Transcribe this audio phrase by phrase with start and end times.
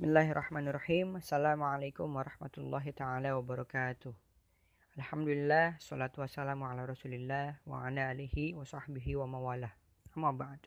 [0.00, 1.20] Bismillahirrahmanirrahim.
[1.20, 4.08] Assalamualaikum warahmatullahi taala wabarakatuh.
[4.96, 9.68] Alhamdulillah, salatu wassalamu ala rasulillah wa ala alihi wa sahbihi wa mawalah.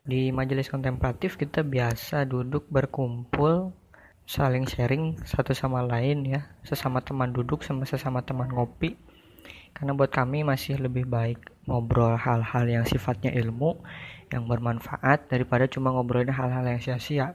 [0.06, 3.74] Di majelis kontemplatif kita biasa duduk berkumpul
[4.22, 8.94] saling sharing satu sama lain ya sesama teman duduk sama sesama teman ngopi
[9.74, 13.82] karena buat kami masih lebih baik ngobrol hal-hal yang sifatnya ilmu
[14.30, 17.34] yang bermanfaat daripada cuma ngobrolin hal-hal yang sia-sia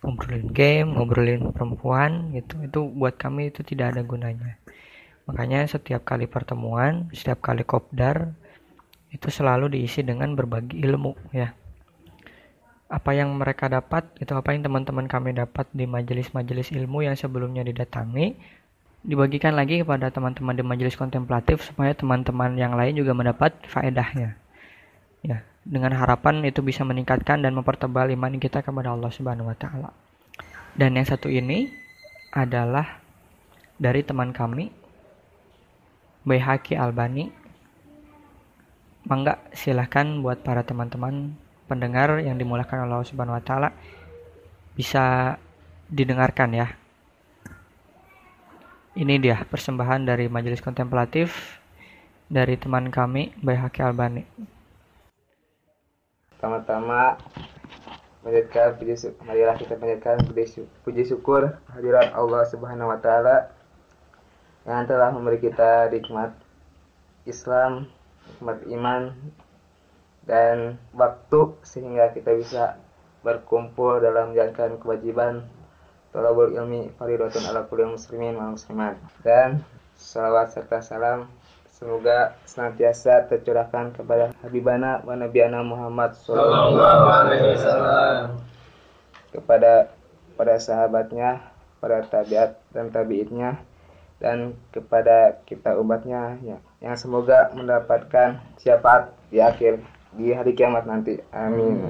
[0.00, 2.60] ngobrolin game ngobrolin perempuan gitu.
[2.64, 4.60] Itu buat kami itu tidak ada gunanya.
[5.24, 8.36] Makanya setiap kali pertemuan setiap kali kopdar
[9.14, 11.54] itu selalu diisi dengan berbagi ilmu ya.
[12.92, 17.64] Apa yang mereka dapat itu apa yang teman-teman kami dapat di majelis-majelis ilmu yang sebelumnya
[17.64, 18.36] didatangi
[19.04, 24.36] dibagikan lagi kepada teman-teman di majelis kontemplatif supaya teman-teman yang lain juga mendapat faedahnya.
[25.24, 29.90] Ya dengan harapan itu bisa meningkatkan dan mempertebal iman kita kepada Allah Subhanahu wa taala.
[30.76, 31.72] Dan yang satu ini
[32.36, 33.00] adalah
[33.80, 34.68] dari teman kami
[36.28, 37.32] Bayhaki Albani.
[39.04, 41.36] Mangga silahkan buat para teman-teman
[41.68, 43.68] pendengar yang dimulakan Allah Subhanahu wa taala
[44.76, 45.36] bisa
[45.88, 46.68] didengarkan ya.
[48.94, 51.58] Ini dia persembahan dari Majelis Kontemplatif
[52.30, 54.22] dari teman kami Bayhaki Albani.
[56.44, 57.16] Pertama-tama
[58.20, 60.28] panjatkan puji marilah kita panjatkan
[60.84, 63.48] puji syukur hadirat Allah Subhanahu wa taala
[64.68, 66.36] yang telah memberi kita nikmat
[67.24, 67.88] Islam,
[68.28, 69.16] nikmat iman
[70.28, 72.76] dan waktu sehingga kita bisa
[73.24, 75.48] berkumpul dalam menjalankan kewajiban
[76.12, 79.00] tolabul ilmi faridatun ala kulli muslimin wa muslimat.
[79.24, 79.64] Dan
[79.96, 81.24] salawat serta salam
[81.74, 86.78] semoga senantiasa tercurahkan kepada Habibana wa Nabiana Muhammad sallallahu
[87.10, 88.38] alaihi wasallam
[89.34, 89.90] kepada
[90.38, 91.42] para sahabatnya,
[91.82, 93.58] para tabiat dan tabiitnya
[94.22, 99.82] dan kepada kita umatnya ya, yang semoga mendapatkan syafaat di akhir
[100.14, 101.18] di hari kiamat nanti.
[101.34, 101.82] Amin.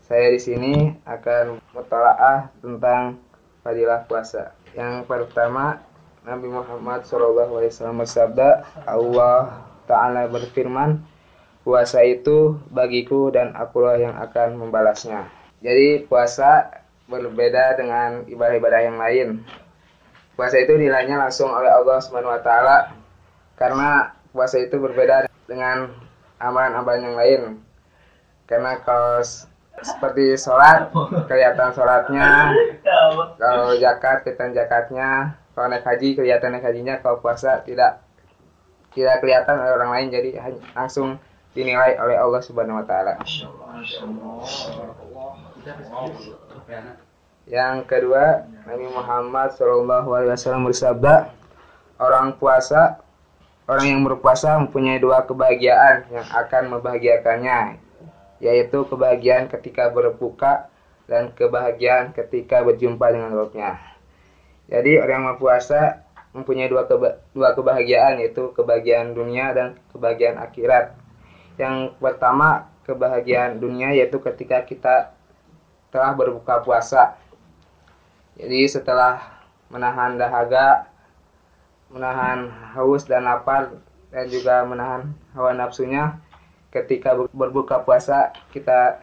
[0.00, 3.20] Saya di sini akan mutalaah tentang
[3.60, 4.56] fadilah puasa.
[4.72, 5.78] Yang pertama,
[6.20, 7.48] Nabi Muhammad SAW
[7.96, 11.00] bersabda, Allah Ta'ala berfirman,
[11.64, 15.28] puasa itu bagiku dan akulah yang akan membalasnya.
[15.64, 19.28] Jadi puasa berbeda dengan ibadah-ibadah yang lain.
[20.36, 22.76] Puasa itu nilainya langsung oleh Allah Subhanahu wa taala
[23.60, 25.92] karena puasa itu berbeda dengan
[26.40, 27.42] amalan-amalan yang lain
[28.48, 29.20] karena kalau
[29.84, 30.88] seperti sholat
[31.28, 32.56] kelihatan sholatnya
[33.42, 38.00] kalau zakat kelihatan zakatnya kalau naik haji kelihatan naik hajinya kalau puasa tidak
[38.96, 40.40] tidak kelihatan oleh orang lain jadi
[40.72, 41.20] langsung
[41.52, 43.12] dinilai oleh Allah Subhanahu Wa Taala.
[47.44, 51.28] Yang kedua Nabi Muhammad Shallallahu Alaihi Wasallam bersabda
[52.00, 53.04] orang puasa
[53.70, 57.78] Orang yang berpuasa mempunyai dua kebahagiaan yang akan membahagiakannya,
[58.42, 60.66] yaitu kebahagiaan ketika berbuka
[61.06, 63.78] dan kebahagiaan ketika berjumpa dengan rohnya.
[64.70, 70.94] Jadi orang yang berpuasa mempunyai dua, keba dua kebahagiaan, yaitu kebahagiaan dunia dan kebahagiaan akhirat.
[71.58, 75.10] Yang pertama, kebahagiaan dunia yaitu ketika kita
[75.90, 77.18] telah berbuka puasa.
[78.38, 80.90] Jadi setelah menahan dahaga
[81.90, 83.74] menahan haus dan lapar
[84.14, 86.18] dan juga menahan hawa nafsunya
[86.70, 89.02] ketika berbuka puasa kita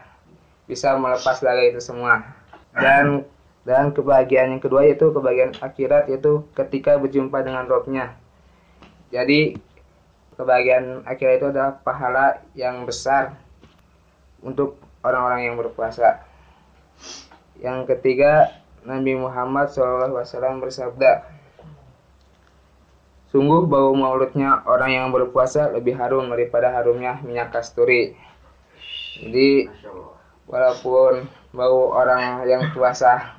[0.68, 2.24] bisa melepas dari itu semua
[2.76, 3.28] dan
[3.68, 8.16] dan kebahagiaan yang kedua yaitu kebahagiaan akhirat yaitu ketika berjumpa dengan rohnya
[9.12, 9.60] jadi
[10.40, 13.36] kebahagiaan akhirat itu adalah pahala yang besar
[14.40, 16.24] untuk orang-orang yang berpuasa
[17.60, 18.56] yang ketiga
[18.88, 21.36] Nabi Muhammad SAW bersabda
[23.28, 28.16] Sungguh bau maulutnya orang yang berpuasa lebih harum daripada harumnya minyak kasturi.
[29.20, 29.68] Jadi
[30.48, 33.38] walaupun bau orang yang puasa.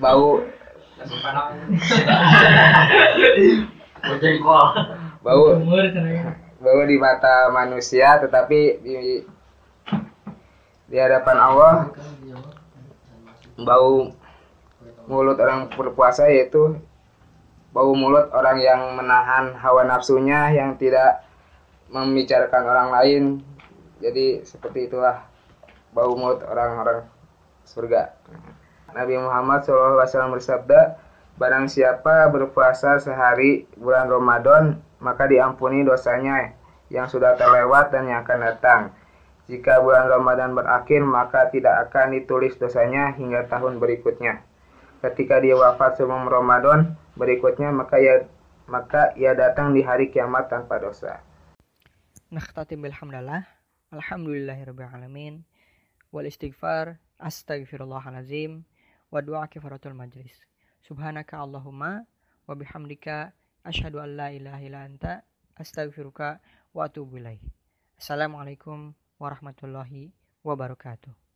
[0.00, 0.40] Bau.
[5.18, 5.58] Bau
[6.58, 9.22] bau di mata manusia tetapi di
[10.90, 11.74] di hadapan Allah
[13.62, 14.10] bau
[15.06, 16.82] mulut orang berpuasa yaitu
[17.70, 21.22] bau mulut orang yang menahan hawa nafsunya yang tidak
[21.94, 23.24] membicarakan orang lain.
[24.02, 25.30] Jadi seperti itulah
[25.94, 27.06] bau mulut orang-orang
[27.68, 28.16] surga
[28.96, 30.96] Nabi Muhammad SAW bersabda
[31.36, 36.56] barang siapa berpuasa sehari bulan Ramadan maka diampuni dosanya
[36.88, 38.82] yang sudah terlewat dan yang akan datang
[39.46, 44.42] jika bulan Ramadan berakhir maka tidak akan ditulis dosanya hingga tahun berikutnya
[45.04, 48.26] ketika dia wafat sebelum Ramadan berikutnya maka ia
[48.68, 51.24] maka ia datang di hari kiamat tanpa dosa.
[52.28, 53.48] Nakhtatim bilhamdalillah.
[53.88, 55.48] Alhamdulillahirabbil alamin.
[56.12, 58.62] Wal istighfar astaghfirullahalazim
[59.10, 60.32] wa du'a kifaratul majlis.
[60.82, 62.06] Subhanaka Allahumma
[62.46, 63.32] wa bihamdika
[63.64, 65.22] asyhadu an la ilaha illa anta
[65.58, 66.40] astaghfiruka
[66.74, 67.42] wa atubu ilaik.
[67.98, 71.27] Assalamualaikum warahmatullahi wabarakatuh.